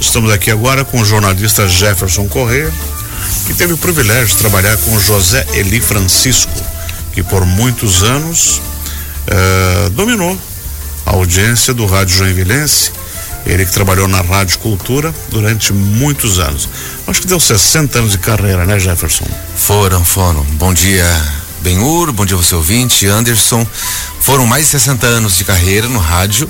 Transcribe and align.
Estamos 0.00 0.30
aqui 0.32 0.50
agora 0.50 0.84
com 0.84 1.00
o 1.00 1.04
jornalista 1.04 1.68
Jefferson 1.68 2.28
Corrêa, 2.28 2.70
que 3.46 3.54
teve 3.54 3.72
o 3.72 3.78
privilégio 3.78 4.28
de 4.28 4.36
trabalhar 4.36 4.76
com 4.78 4.98
José 4.98 5.44
Eli 5.54 5.80
Francisco, 5.80 6.52
que 7.12 7.22
por 7.22 7.44
muitos 7.44 8.04
anos 8.04 8.60
eh, 9.26 9.88
dominou 9.92 10.38
a 11.04 11.10
audiência 11.10 11.74
do 11.74 11.84
Rádio 11.84 12.16
Joinvilense. 12.16 12.92
Ele 13.44 13.64
que 13.64 13.72
trabalhou 13.72 14.06
na 14.06 14.20
Rádio 14.20 14.58
Cultura 14.58 15.12
durante 15.30 15.72
muitos 15.72 16.38
anos. 16.38 16.68
Acho 17.06 17.20
que 17.20 17.26
deu 17.26 17.40
60 17.40 17.98
anos 17.98 18.12
de 18.12 18.18
carreira, 18.18 18.64
né, 18.64 18.78
Jefferson? 18.78 19.26
Foram, 19.56 20.04
foram. 20.04 20.44
Bom 20.58 20.72
dia, 20.72 21.04
Benhur, 21.60 22.12
bom 22.12 22.24
dia 22.24 22.36
você 22.36 22.54
ouvinte, 22.54 23.06
Anderson. 23.06 23.66
Foram 24.20 24.46
mais 24.46 24.66
de 24.66 24.70
60 24.72 25.06
anos 25.06 25.36
de 25.36 25.44
carreira 25.44 25.88
no 25.88 25.98
rádio 25.98 26.48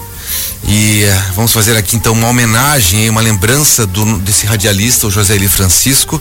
e 0.64 1.04
uh, 1.04 1.32
vamos 1.34 1.52
fazer 1.52 1.76
aqui 1.76 1.96
então 1.96 2.12
uma 2.12 2.28
homenagem, 2.28 3.08
uma 3.08 3.20
lembrança 3.20 3.86
do, 3.86 4.18
desse 4.18 4.46
radialista, 4.46 5.06
o 5.06 5.10
José 5.10 5.34
Eli 5.34 5.48
Francisco, 5.48 6.20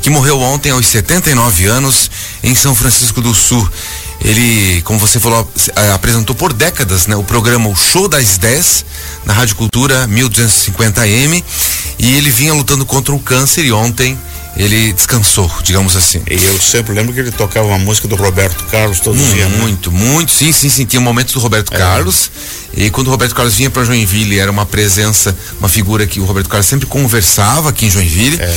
que 0.00 0.08
morreu 0.08 0.40
ontem 0.40 0.70
aos 0.70 0.86
79 0.86 1.66
anos 1.66 2.10
em 2.42 2.54
São 2.54 2.74
Francisco 2.74 3.20
do 3.20 3.34
Sul. 3.34 3.68
Ele, 4.20 4.80
como 4.82 4.98
você 4.98 5.18
falou, 5.18 5.42
uh, 5.42 5.94
apresentou 5.94 6.34
por 6.34 6.52
décadas 6.52 7.06
né, 7.06 7.16
o 7.16 7.24
programa 7.24 7.68
O 7.68 7.74
Show 7.74 8.06
das 8.06 8.38
10 8.38 8.84
na 9.24 9.32
Rádio 9.32 9.56
Cultura 9.56 10.06
1250M 10.08 11.42
e 11.98 12.14
ele 12.14 12.30
vinha 12.30 12.54
lutando 12.54 12.86
contra 12.86 13.14
o 13.14 13.18
câncer 13.18 13.64
e 13.64 13.72
ontem 13.72 14.18
ele 14.56 14.92
descansou, 14.92 15.50
digamos 15.62 15.96
assim. 15.96 16.22
E 16.30 16.34
eu 16.34 16.60
sempre 16.60 16.92
lembro 16.92 17.12
que 17.14 17.20
ele 17.20 17.32
tocava 17.32 17.66
uma 17.66 17.78
música 17.78 18.06
do 18.06 18.16
Roberto 18.16 18.64
Carlos 18.64 19.00
todos 19.00 19.20
os 19.20 19.32
dias. 19.32 19.50
Muito, 19.50 19.90
né? 19.90 19.98
muito, 19.98 20.30
sim, 20.30 20.52
sim, 20.52 20.68
sim. 20.68 20.84
Tinha 20.84 21.00
momentos 21.00 21.32
do 21.32 21.40
Roberto 21.40 21.72
é. 21.72 21.78
Carlos. 21.78 22.30
E 22.74 22.90
quando 22.90 23.08
o 23.08 23.10
Roberto 23.10 23.34
Carlos 23.34 23.54
vinha 23.54 23.70
para 23.70 23.84
Joinville, 23.84 24.38
era 24.38 24.50
uma 24.50 24.66
presença, 24.66 25.34
uma 25.58 25.68
figura 25.68 26.06
que 26.06 26.20
o 26.20 26.24
Roberto 26.24 26.48
Carlos 26.48 26.66
sempre 26.66 26.86
conversava 26.86 27.70
aqui 27.70 27.86
em 27.86 27.90
Joinville. 27.90 28.38
É. 28.40 28.54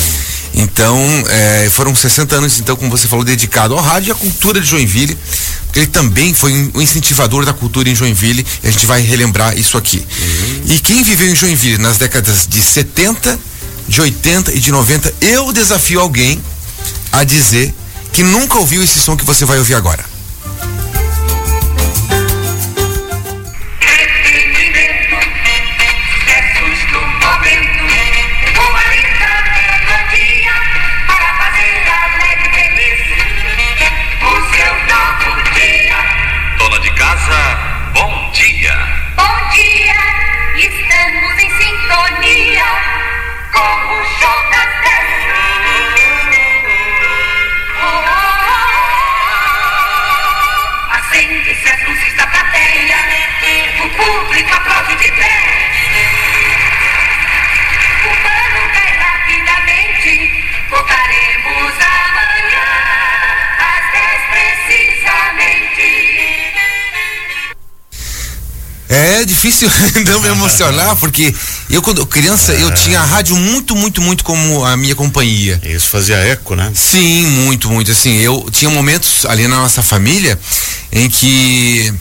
Então, 0.56 0.98
é, 1.30 1.70
foram 1.70 1.94
60 1.96 2.36
anos, 2.36 2.60
então, 2.60 2.76
como 2.76 2.90
você 2.90 3.08
falou, 3.08 3.24
dedicado 3.24 3.74
ao 3.74 3.82
rádio 3.82 4.10
e 4.10 4.12
à 4.12 4.16
cultura 4.16 4.60
de 4.60 4.68
Joinville. 4.68 5.18
Porque 5.66 5.80
ele 5.80 5.88
também 5.88 6.34
foi 6.34 6.72
um 6.74 6.82
incentivador 6.82 7.46
da 7.46 7.54
cultura 7.54 7.90
em 7.90 7.96
Joinville. 7.96 8.46
E 8.64 8.68
a 8.68 8.72
gente 8.72 8.86
vai 8.86 9.02
relembrar 9.02 9.58
isso 9.58 9.78
aqui. 9.78 9.98
Uhum. 9.98 10.62
E 10.68 10.80
quem 10.80 11.04
viveu 11.04 11.30
em 11.30 11.36
Joinville 11.36 11.78
nas 11.78 11.98
décadas 11.98 12.48
de 12.48 12.62
70 12.62 13.40
de 13.96 14.02
80 14.02 14.52
e 14.52 14.60
de 14.60 14.74
90, 14.74 15.14
eu 15.22 15.54
desafio 15.54 16.02
alguém 16.02 16.44
a 17.14 17.24
dizer 17.24 17.74
que 18.12 18.24
nunca 18.24 18.58
ouviu 18.58 18.84
esse 18.84 19.00
som 19.00 19.16
que 19.16 19.24
você 19.24 19.46
vai 19.46 19.58
ouvir 19.58 19.74
agora. 19.74 20.04
É 68.88 69.26
difícil 69.26 69.70
não 70.06 70.22
me 70.22 70.28
emocionar, 70.28 70.96
porque 70.98 71.34
eu 71.70 71.82
quando 71.82 72.06
criança 72.06 72.54
é. 72.54 72.62
eu 72.62 72.74
tinha 72.74 73.00
a 73.00 73.06
rádio 73.06 73.36
muito, 73.36 73.76
muito, 73.76 74.02
muito 74.02 74.24
como 74.24 74.64
a 74.64 74.78
minha 74.78 74.96
companhia. 74.96 75.60
Isso 75.64 75.88
fazia 75.88 76.18
eco, 76.18 76.56
né? 76.56 76.72
Sim, 76.76 77.26
muito, 77.26 77.70
muito. 77.70 77.92
Assim, 77.92 78.18
eu 78.18 78.48
tinha 78.52 78.70
momentos 78.70 79.26
ali 79.26 79.48
na 79.48 79.58
nossa 79.58 79.82
família 79.82 80.40
em 80.92 81.10
que 81.10 81.94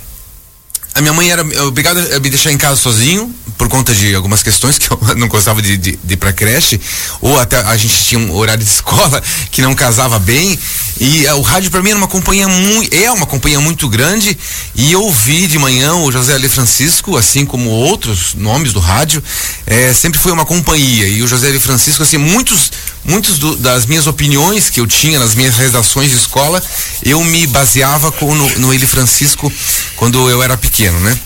a 0.95 1.01
minha 1.01 1.13
mãe 1.13 1.29
era 1.29 1.43
obrigada 1.67 2.17
a 2.17 2.21
me 2.21 2.31
deixar 2.31 2.53
em 2.53 2.59
casa 2.59 2.77
sozinho 2.77 3.35
por 3.59 3.69
conta 3.69 3.93
de 3.93 4.15
algumas 4.15 4.43
questões 4.43 4.79
que 4.79 4.91
eu 4.91 5.01
não 5.17 5.27
gostava 5.27 5.61
de, 5.61 5.77
de, 5.77 5.99
de 6.03 6.15
ir 6.15 6.17
pra 6.17 6.33
creche, 6.33 6.81
ou 7.21 7.39
até 7.39 7.57
a 7.59 7.77
gente 7.77 8.05
tinha 8.05 8.19
um 8.21 8.33
horário 8.33 8.63
de 8.63 8.71
escola 8.71 9.23
que 9.51 9.61
não 9.63 9.75
casava 9.75 10.19
bem. 10.19 10.59
E 11.01 11.27
uh, 11.27 11.37
o 11.37 11.43
rádio 11.43 11.71
para 11.71 11.83
mim 11.83 11.91
era 11.91 11.99
uma 11.99 12.09
companhia 12.09 12.47
muito, 12.47 12.95
é 12.95 13.11
uma 13.11 13.27
companhia 13.27 13.61
muito 13.61 13.89
grande. 13.89 14.37
E 14.75 14.93
eu 14.93 15.03
ouvi 15.03 15.47
de 15.47 15.59
manhã 15.59 15.95
o 15.95 16.11
José 16.11 16.35
Ale 16.35 16.49
Francisco, 16.49 17.17
assim 17.17 17.45
como 17.45 17.71
outros 17.71 18.35
nomes 18.35 18.73
do 18.73 18.81
rádio, 18.81 19.23
é, 19.67 19.93
sempre 19.93 20.21
foi 20.21 20.33
uma 20.33 20.45
companhia. 20.45 21.09
E 21.09 21.23
o 21.23 21.27
José 21.27 21.49
Ale 21.49 21.59
Francisco, 21.59 22.03
assim, 22.03 22.17
muitos, 22.17 22.71
muitos 23.05 23.39
do, 23.39 23.57
das 23.57 23.87
minhas 23.87 24.07
opiniões 24.07 24.71
que 24.71 24.81
eu 24.81 24.87
tinha 24.87 25.19
nas 25.19 25.35
minhas 25.35 25.57
redações 25.57 26.11
de 26.11 26.17
escola, 26.17 26.63
eu 27.03 27.23
me 27.25 27.47
baseava 27.47 28.13
com, 28.13 28.35
no, 28.35 28.49
no 28.59 28.73
Ele 28.73 28.87
Francisco 28.87 29.53
quando 29.97 30.29
eu 30.31 30.43
era 30.43 30.57
pequeno, 30.57 30.99
né? 31.01 31.19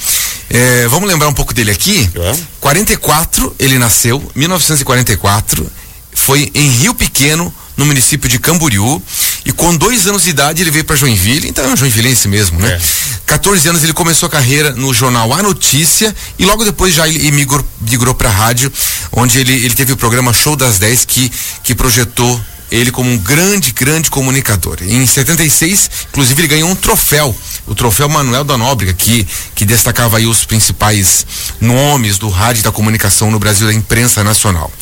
É, 0.51 0.89
vamos 0.89 1.09
lembrar 1.09 1.29
um 1.29 1.35
pouco 1.35 1.53
dele 1.53 1.71
aqui. 1.71 2.09
É. 2.15 2.37
44, 2.61 3.55
ele 3.59 3.79
nasceu, 3.79 4.31
1944, 4.35 5.71
foi 6.15 6.51
em 6.55 6.69
Rio 6.69 6.95
Pequeno, 6.95 7.53
no 7.77 7.87
município 7.87 8.29
de 8.29 8.39
Camboriú. 8.39 9.03
E 9.49 9.53
com 9.53 9.75
dois 9.75 10.07
anos 10.07 10.25
de 10.25 10.31
idade 10.31 10.63
ele 10.63 10.71
veio 10.71 10.85
para 10.85 10.95
Joinville, 10.95 11.49
então 11.49 11.65
é 11.65 11.69
um 11.73 11.77
joinvilense 11.77 12.29
mesmo, 12.29 12.61
né? 12.61 12.73
É. 12.75 12.81
14 13.25 13.67
anos 13.67 13.83
ele 13.83 13.95
começou 13.95 14.27
a 14.27 14.31
carreira 14.31 14.73
no 14.73 14.93
jornal 14.93 15.33
A 15.33 15.43
Notícia 15.43 16.15
e 16.39 16.45
logo 16.45 16.67
depois 16.67 16.95
já 16.95 17.09
ele 17.09 17.31
migrou, 17.31 17.67
migrou 17.81 18.15
para 18.15 18.29
rádio, 18.29 18.71
onde 19.11 19.39
ele, 19.39 19.55
ele 19.55 19.75
teve 19.75 19.91
o 19.93 19.97
programa 19.97 20.35
Show 20.35 20.55
das 20.55 20.79
10 20.79 21.07
que, 21.07 21.33
que 21.65 21.75
projetou 21.75 22.39
ele 22.71 22.91
como 22.91 23.11
um 23.11 23.17
grande, 23.17 23.73
grande 23.73 24.11
comunicador. 24.11 24.79
Em 24.83 25.07
76, 25.07 25.91
inclusive, 26.11 26.41
ele 26.43 26.49
ganhou 26.49 26.69
um 26.69 26.75
troféu, 26.75 27.35
o 27.69 27.75
troféu 27.75 28.09
Manuel 28.09 28.45
da 28.45 28.57
Nóbrega, 28.57 28.93
que, 28.93 29.27
que 29.55 29.65
destacava 29.65 30.17
aí 30.17 30.27
os 30.27 30.45
principais 30.45 31.27
nomes 31.61 32.19
do 32.19 32.29
rádio 32.29 32.61
e 32.61 32.65
da 32.65 32.73
comunicação 32.73 33.31
no 33.31 33.39
Brasil 33.39 33.67
da 33.67 33.75
imprensa 33.75 34.25
nacional. 34.25 34.73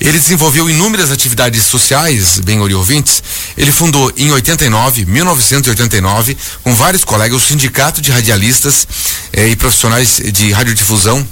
Ele 0.00 0.18
desenvolveu 0.18 0.68
inúmeras 0.70 1.10
atividades 1.10 1.64
sociais, 1.64 2.40
bem 2.40 2.58
ouvintes. 2.60 3.22
Ele 3.56 3.70
fundou 3.70 4.10
em 4.16 4.30
89, 4.32 5.04
1989, 5.04 6.36
com 6.64 6.74
vários 6.74 7.04
colegas, 7.04 7.42
o 7.42 7.46
Sindicato 7.46 8.00
de 8.00 8.10
Radialistas 8.10 8.88
eh, 9.30 9.48
e 9.48 9.56
Profissionais 9.56 10.22
de 10.32 10.52
Radiodifusão 10.52 11.26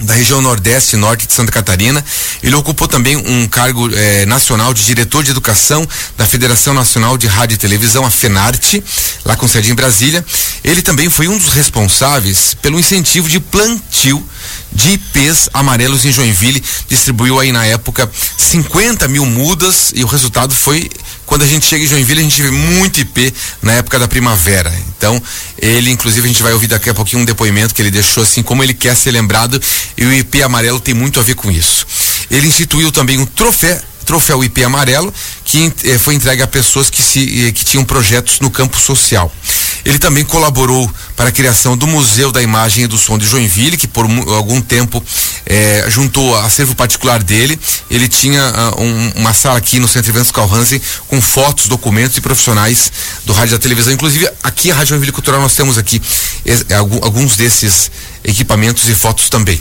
da 0.00 0.14
região 0.14 0.40
Nordeste 0.40 0.94
e 0.94 0.98
Norte 0.98 1.26
de 1.26 1.32
Santa 1.32 1.50
Catarina. 1.50 2.04
Ele 2.42 2.54
ocupou 2.54 2.86
também 2.86 3.16
um 3.16 3.48
cargo 3.48 3.90
eh, 3.92 4.24
nacional 4.26 4.72
de 4.72 4.84
diretor 4.84 5.24
de 5.24 5.30
educação 5.30 5.86
da 6.16 6.24
Federação 6.24 6.72
Nacional 6.72 7.18
de 7.18 7.26
Rádio 7.26 7.56
e 7.56 7.58
Televisão, 7.58 8.04
a 8.04 8.10
FENARTE, 8.10 8.82
lá 9.24 9.36
com 9.36 9.48
sede 9.48 9.72
em 9.72 9.74
Brasília. 9.74 10.24
Ele 10.62 10.82
também 10.82 11.10
foi 11.10 11.26
um 11.26 11.36
dos 11.36 11.48
responsáveis 11.48 12.54
pelo 12.54 12.78
incentivo 12.78 13.28
de 13.28 13.40
plantio 13.40 14.24
de 14.72 14.92
IPs 14.92 15.48
amarelos 15.52 16.04
em 16.04 16.12
Joinville. 16.12 16.62
Distribuiu 16.88 17.40
aí 17.40 17.50
na 17.50 17.66
época 17.66 18.08
50 18.36 19.08
mil 19.08 19.26
mudas 19.26 19.92
e 19.94 20.04
o 20.04 20.06
resultado 20.06 20.54
foi 20.54 20.88
quando 21.28 21.42
a 21.42 21.46
gente 21.46 21.66
chega 21.66 21.84
em 21.84 21.86
Joinville, 21.86 22.20
a 22.20 22.24
gente 22.24 22.40
vê 22.40 22.50
muito 22.50 23.00
IP 23.00 23.34
na 23.60 23.74
época 23.74 23.98
da 23.98 24.08
primavera. 24.08 24.72
Então, 24.96 25.22
ele, 25.60 25.90
inclusive, 25.90 26.26
a 26.26 26.32
gente 26.32 26.42
vai 26.42 26.54
ouvir 26.54 26.68
daqui 26.68 26.88
a 26.88 26.94
pouquinho 26.94 27.20
um 27.20 27.24
depoimento 27.26 27.74
que 27.74 27.82
ele 27.82 27.90
deixou 27.90 28.22
assim, 28.22 28.42
como 28.42 28.64
ele 28.64 28.72
quer 28.72 28.96
ser 28.96 29.10
lembrado, 29.10 29.60
e 29.96 30.06
o 30.06 30.12
IP 30.12 30.42
amarelo 30.42 30.80
tem 30.80 30.94
muito 30.94 31.20
a 31.20 31.22
ver 31.22 31.34
com 31.34 31.50
isso. 31.50 31.86
Ele 32.30 32.48
instituiu 32.48 32.90
também 32.90 33.18
um 33.18 33.26
troféu 33.26 33.78
troféu 34.06 34.42
IP 34.42 34.64
amarelo 34.64 35.12
que 35.44 35.70
eh, 35.84 35.98
foi 35.98 36.14
entregue 36.14 36.40
a 36.40 36.46
pessoas 36.46 36.88
que 36.88 37.02
se 37.02 37.46
eh, 37.46 37.52
que 37.52 37.62
tinham 37.62 37.84
projetos 37.84 38.40
no 38.40 38.50
campo 38.50 38.78
social. 38.78 39.30
Ele 39.84 39.98
também 39.98 40.24
colaborou 40.24 40.90
para 41.16 41.28
a 41.28 41.32
criação 41.32 41.76
do 41.76 41.86
Museu 41.86 42.30
da 42.30 42.42
Imagem 42.42 42.84
e 42.84 42.86
do 42.86 42.98
Som 42.98 43.18
de 43.18 43.26
Joinville, 43.26 43.76
que 43.76 43.86
por 43.86 44.06
algum 44.28 44.60
tempo 44.60 45.02
eh, 45.46 45.86
juntou 45.88 46.36
acervo 46.38 46.74
particular 46.74 47.22
dele. 47.22 47.58
Ele 47.90 48.08
tinha 48.08 48.42
uh, 48.42 48.82
um, 48.82 49.12
uma 49.16 49.32
sala 49.32 49.58
aqui 49.58 49.78
no 49.78 49.88
Centro 49.88 50.10
Eventos 50.10 50.30
Calhansen 50.30 50.80
com 51.06 51.20
fotos, 51.20 51.66
documentos 51.66 52.16
e 52.16 52.20
profissionais 52.20 52.92
do 53.24 53.32
rádio 53.32 53.54
e 53.54 53.58
da 53.58 53.62
televisão. 53.62 53.92
Inclusive, 53.92 54.28
aqui 54.42 54.70
a 54.70 54.74
Rádio 54.74 54.90
Joinville 54.90 55.12
Cultural 55.12 55.40
nós 55.40 55.54
temos 55.54 55.78
aqui 55.78 56.00
alguns 57.02 57.36
desses 57.36 57.90
equipamentos 58.24 58.88
e 58.88 58.94
fotos 58.94 59.28
também. 59.28 59.60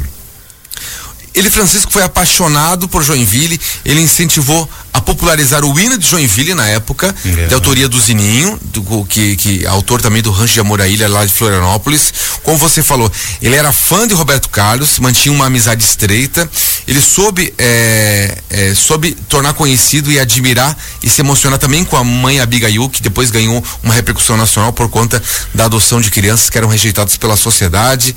Ele, 1.37 1.51
Francisco, 1.51 1.91
foi 1.91 2.01
apaixonado 2.01 2.87
por 2.89 3.03
Joinville, 3.03 3.61
ele 3.85 4.01
incentivou 4.01 4.67
a 4.91 4.99
popularizar 4.99 5.63
o 5.63 5.79
hino 5.79 5.95
de 5.95 6.07
Joinville 6.07 6.55
na 6.55 6.67
época, 6.67 7.13
é. 7.23 7.45
de 7.45 7.53
autoria 7.53 7.87
do 7.87 7.99
Zininho, 8.01 8.59
do, 8.63 9.05
que, 9.05 9.35
que 9.35 9.63
autor 9.67 10.01
também 10.01 10.23
do 10.23 10.31
Rancho 10.31 10.55
de 10.55 10.59
Amoraília 10.59 11.07
lá 11.07 11.23
de 11.23 11.31
Florianópolis. 11.31 12.11
Como 12.41 12.57
você 12.57 12.81
falou, 12.81 13.11
ele 13.39 13.55
era 13.55 13.71
fã 13.71 14.07
de 14.07 14.15
Roberto 14.15 14.49
Carlos, 14.49 14.97
mantinha 14.97 15.31
uma 15.31 15.45
amizade 15.45 15.85
estreita. 15.85 16.49
Ele 16.87 17.01
soube, 17.01 17.53
é, 17.57 18.37
é, 18.49 18.73
soube 18.73 19.13
tornar 19.27 19.53
conhecido 19.53 20.09
e 20.09 20.19
admirar 20.19 20.75
e 21.03 21.09
se 21.09 21.19
emocionar 21.19 21.59
também 21.59 21.83
com 21.83 21.97
a 21.97 22.03
mãe 22.03 22.39
Abigail, 22.39 22.87
que 22.89 23.01
depois 23.01 23.29
ganhou 23.29 23.61
uma 23.83 23.93
repercussão 23.93 24.37
nacional 24.37 24.71
por 24.71 24.89
conta 24.89 25.21
da 25.53 25.65
adoção 25.65 25.99
de 25.99 26.09
crianças 26.09 26.49
que 26.49 26.57
eram 26.57 26.69
rejeitadas 26.69 27.17
pela 27.17 27.35
sociedade 27.35 28.15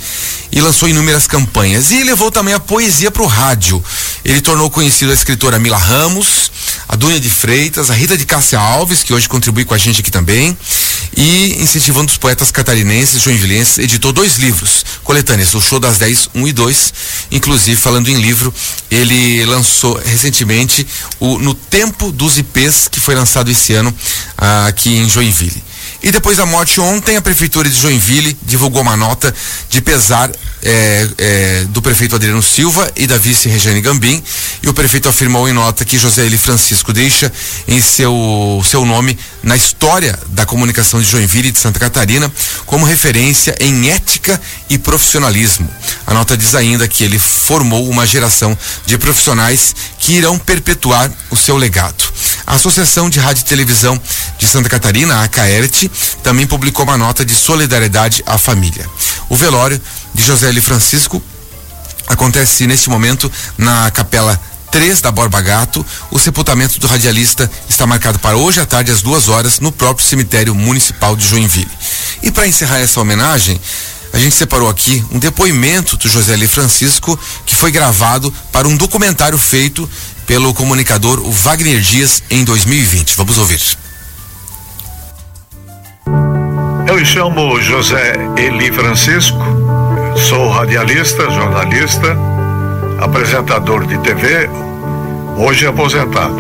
e 0.53 0.61
lançou 0.61 0.89
inúmeras 0.89 1.27
campanhas. 1.27 1.91
E 1.91 2.05
levou 2.05 2.31
também 2.31 2.55
a 2.55 2.61
poesia 2.61 3.11
para 3.11 3.23
o 3.23 3.27
rádio. 3.27 3.83
Ele 4.25 4.41
tornou 4.41 4.71
conhecido 4.71 5.11
a 5.11 5.15
escritora 5.15 5.59
Mila 5.59 5.77
Ramos, 5.77 6.51
a 6.89 6.97
Dunha 6.97 7.19
de 7.19 7.31
Freitas, 7.31 7.91
a 7.91 7.95
Rita 7.95 8.17
de 8.17 8.25
Cássia 8.25 8.59
Alves, 8.59 9.03
que 9.03 9.13
hoje 9.13 9.29
contribui 9.29 9.65
com 9.65 9.75
a 9.75 9.79
gente 9.79 10.01
aqui 10.01 10.11
também, 10.11 10.57
e 11.17 11.57
incentivando 11.61 12.11
os 12.11 12.19
poetas 12.19 12.51
catarinenses, 12.51 13.23
joinvilenses, 13.23 13.79
editou 13.79 14.13
dois 14.13 14.37
livros, 14.37 14.85
coletâneas, 15.03 15.55
o 15.55 15.61
Show 15.61 15.81
das 15.81 15.99
10, 15.99 16.31
1 16.35 16.49
e 16.49 16.53
2, 16.53 16.95
inclusive 17.31 17.81
falando 17.81 18.09
em 18.09 18.21
livro, 18.21 18.53
ele 18.91 19.45
lançou 19.47 19.99
recentemente 19.99 20.87
o 21.19 21.39
No 21.39 21.55
Tempo 21.55 22.11
dos 22.13 22.39
IPs, 22.39 22.89
que 22.89 23.01
foi 23.01 23.15
lançado 23.15 23.51
esse 23.51 23.73
ano 23.73 23.95
ah, 24.37 24.67
aqui 24.67 24.97
em 24.97 25.09
Joinville. 25.09 25.63
E 26.03 26.11
depois 26.11 26.39
da 26.39 26.47
morte 26.47 26.81
ontem, 26.81 27.17
a 27.17 27.23
Prefeitura 27.23 27.69
de 27.69 27.79
Joinville 27.79 28.37
divulgou 28.43 28.81
uma 28.81 28.97
nota 28.97 29.35
de 29.69 29.81
pesar 29.83 30.31
é, 30.63 31.09
é, 31.19 31.65
do 31.69 31.81
prefeito 31.81 32.15
Adriano 32.15 32.43
Silva 32.43 32.91
e 32.97 33.07
da 33.07 33.19
vice 33.19 33.49
Regiane 33.49 33.81
Gambim. 33.81 34.23
E 34.63 34.69
o 34.69 34.75
prefeito 34.75 35.09
afirmou 35.09 35.49
em 35.49 35.53
nota 35.53 35.85
que 35.85 35.99
José 35.99 36.27
Eli 36.27 36.39
Francisco 36.39 36.93
deixa 36.93 37.33
em 37.67 37.81
seu, 37.81 38.63
seu 38.69 38.85
nome 38.85 39.19
na 39.43 39.57
história 39.57 40.19
da 40.29 40.45
comunicação 40.45 41.01
de 41.01 41.09
Joinville 41.09 41.49
e 41.49 41.53
de 41.53 41.59
Santa 41.59 41.79
Catarina 41.79 42.31
como 42.67 42.85
referência 42.85 43.55
em 43.61 43.91
ética 43.91 44.41
e 44.69 44.79
profissionalismo. 44.79 45.69
A 46.07 46.15
nota 46.15 46.37
diz 46.37 46.55
ainda 46.55 46.87
que 46.87 47.05
ele 47.05 47.19
formou 47.19 47.89
uma 47.89 48.07
geração 48.07 48.57
de 48.87 48.99
profissionais 48.99 49.75
que 49.99 50.13
irão 50.13 50.39
perpetuar 50.39 51.11
o 51.31 51.37
seu 51.37 51.57
legado. 51.57 52.05
A 52.47 52.55
Associação 52.55 53.09
de 53.09 53.21
Rádio 53.21 53.43
e 53.43 53.45
Televisão 53.45 54.01
de 54.39 54.47
Santa 54.47 54.69
Catarina, 54.69 55.17
a 55.17 55.25
ACAERT, 55.25 55.89
também 56.23 56.47
publicou 56.47 56.85
uma 56.85 56.99
nota 56.99 57.25
de 57.25 57.35
solidariedade 57.35 58.23
à 58.27 58.37
família. 58.37 58.89
O 59.29 59.37
velório 59.37 59.81
de 60.15 60.23
José 60.23 60.49
L. 60.49 60.61
Francisco 60.61 61.23
acontece 62.07 62.67
neste 62.67 62.91
momento 62.91 63.31
na 63.57 63.91
Capela 63.91 64.41
3 64.71 65.01
da 65.01 65.11
Borba 65.11 65.41
Gato. 65.41 65.85
O 66.11 66.19
sepultamento 66.19 66.79
do 66.79 66.87
radialista 66.87 67.51
está 67.69 67.87
marcado 67.87 68.19
para 68.19 68.37
hoje 68.37 68.61
à 68.61 68.67
tarde, 68.67 68.91
às 68.91 69.03
duas 69.03 69.29
horas, 69.29 69.61
no 69.61 69.73
próprio 69.73 70.07
cemitério 70.07 70.55
municipal 70.55 71.17
de 71.17 71.27
Joinville. 71.27 71.71
E 72.23 72.31
para 72.31 72.47
encerrar 72.47 72.79
essa 72.79 73.01
homenagem, 73.01 73.61
a 74.13 74.19
gente 74.19 74.35
separou 74.35 74.69
aqui 74.69 75.05
um 75.11 75.19
depoimento 75.19 75.97
do 75.97 76.09
José 76.09 76.35
L. 76.35 76.47
Francisco 76.49 77.19
que 77.47 77.55
foi 77.55 77.71
gravado 77.71 78.33
para 78.53 78.67
um 78.67 78.77
documentário 78.77 79.39
feito 79.39 79.89
pelo 80.27 80.53
comunicador 80.55 81.21
Wagner 81.23 81.81
Dias 81.81 82.23
em 82.31 82.45
2020. 82.45 83.17
Vamos 83.17 83.39
ouvir. 83.39 83.61
Eu 86.87 86.97
me 86.97 87.05
chamo 87.05 87.61
José 87.61 88.15
Eli 88.37 88.73
Francisco, 88.73 89.39
sou 90.21 90.49
radialista, 90.49 91.31
jornalista, 91.31 92.17
apresentador 93.01 93.87
de 93.87 93.97
TV, 93.99 94.51
hoje 95.37 95.67
aposentado. 95.67 96.37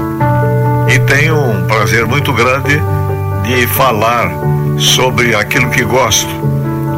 E 0.88 0.98
tenho 1.00 1.34
um 1.34 1.66
prazer 1.66 2.06
muito 2.06 2.32
grande 2.32 2.80
de 3.42 3.66
falar 3.68 4.30
sobre 4.78 5.34
aquilo 5.34 5.70
que 5.70 5.82
gosto. 5.82 6.28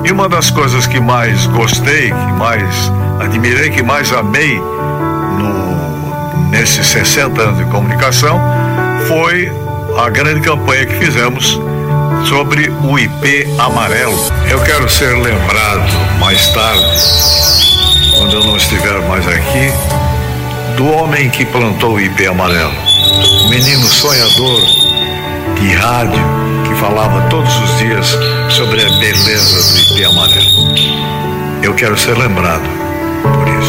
E 0.05 0.11
uma 0.11 0.29
das 0.29 0.51
coisas 0.51 0.87
que 0.87 0.99
mais 0.99 1.47
gostei, 1.47 2.11
que 2.11 2.33
mais 2.33 2.93
admirei, 3.21 3.71
que 3.71 3.83
mais 3.83 4.13
amei 4.13 4.59
no, 4.59 6.49
nesses 6.51 6.87
60 6.89 7.41
anos 7.41 7.59
de 7.59 7.65
comunicação 7.67 8.41
foi 9.07 9.53
a 9.97 10.11
grande 10.11 10.41
campanha 10.41 10.85
que 10.85 10.95
fizemos 10.97 11.61
sobre 12.25 12.71
o 12.83 12.99
IP 12.99 13.47
amarelo. 13.59 14.19
Eu 14.49 14.61
quero 14.63 14.89
ser 14.89 15.17
lembrado 15.17 16.19
mais 16.19 16.49
tarde, 16.49 16.85
quando 18.17 18.35
eu 18.35 18.45
não 18.45 18.57
estiver 18.57 19.01
mais 19.09 19.27
aqui, 19.27 19.73
do 20.77 20.87
homem 20.89 21.31
que 21.31 21.45
plantou 21.45 21.95
o 21.95 22.01
IP 22.01 22.27
amarelo. 22.27 22.75
O 23.45 23.49
menino 23.49 23.87
sonhador 23.87 24.61
de 25.61 25.73
rádio 25.75 26.25
que 26.67 26.75
falava 26.81 27.29
todos 27.29 27.55
os 27.61 27.79
dias 27.79 28.19
sobre 28.49 28.85
a 28.85 28.89
beleza 28.99 29.73
do 29.73 29.95
IP 29.95 30.05
amarelo. 30.05 30.75
Eu 31.63 31.75
quero 31.75 31.97
ser 31.97 32.17
lembrado 32.17 32.69
por 33.23 33.49
isso. 33.49 33.62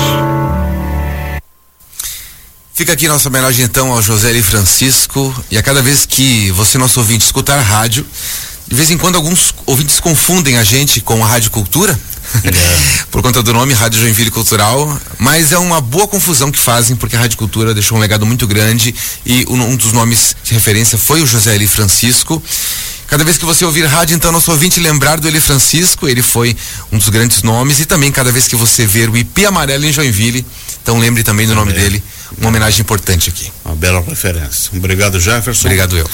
Fica 2.84 2.92
aqui 2.92 3.08
nossa 3.08 3.30
homenagem 3.30 3.64
então 3.64 3.94
ao 3.94 4.02
José 4.02 4.30
L. 4.32 4.44
Francisco. 4.44 5.34
E 5.50 5.58
a 5.58 5.64
cada 5.64 5.82
vez 5.82 6.06
que 6.06 6.52
você, 6.52 6.78
nosso 6.78 7.00
ouvinte, 7.00 7.24
escutar 7.24 7.58
rádio, 7.62 8.06
de 8.68 8.76
vez 8.76 8.92
em 8.92 8.98
quando 8.98 9.16
alguns 9.16 9.56
ouvintes 9.66 10.02
confundem 10.02 10.58
a 10.58 10.66
gente 10.66 11.00
com 11.00 11.24
a 11.24 11.28
Rádio 11.30 11.50
Cultura. 11.50 11.98
É. 12.44 12.52
por 13.10 13.22
conta 13.22 13.42
do 13.42 13.54
nome 13.54 13.74
Rádio 13.74 14.02
Joinville 14.02 14.32
Cultural, 14.32 15.00
mas 15.18 15.54
é 15.54 15.58
uma 15.58 15.80
boa 15.80 16.10
confusão 16.10 16.52
que 16.52 16.60
fazem 16.60 16.98
porque 16.98 17.16
a 17.16 17.20
Rádio 17.20 17.38
Cultura 17.38 17.74
deixou 17.74 17.98
um 17.98 18.02
legado 18.02 18.26
muito 18.26 18.46
grande 18.46 18.94
e 19.26 19.46
um, 19.48 19.62
um 19.62 19.76
dos 19.78 19.94
nomes 19.94 20.36
de 20.44 20.54
referência 20.54 20.98
foi 20.98 21.22
o 21.22 21.26
José 21.26 21.56
Eli 21.56 21.68
Francisco. 21.68 22.44
Cada 23.08 23.24
vez 23.24 23.38
que 23.38 23.46
você 23.46 23.64
ouvir 23.64 23.86
rádio, 23.86 24.14
então, 24.14 24.30
nosso 24.30 24.52
ouvinte 24.52 24.82
lembrar 24.82 25.22
do 25.22 25.28
Eli 25.28 25.40
Francisco, 25.40 26.10
ele 26.10 26.22
foi 26.22 26.54
um 26.92 26.98
dos 26.98 27.08
grandes 27.08 27.44
nomes 27.44 27.80
e 27.80 27.86
também 27.86 28.12
cada 28.12 28.30
vez 28.30 28.46
que 28.46 28.58
você 28.58 28.86
ver 28.86 29.10
o 29.10 29.16
IP 29.16 29.46
amarelo 29.46 29.86
em 29.86 29.94
Joinville, 29.94 30.46
então 30.82 31.00
lembre 31.00 31.24
também 31.24 31.48
do 31.48 31.56
nome 31.56 31.72
dele, 31.72 32.04
uma 32.38 32.50
homenagem 32.50 32.82
importante 32.82 33.30
aqui. 33.30 33.52
Uma 33.66 33.76
bela 33.76 34.02
referência. 34.02 34.72
Obrigado, 34.76 35.20
Jefferson. 35.20 35.68
Obrigado 35.68 35.98
eu. 35.98 36.10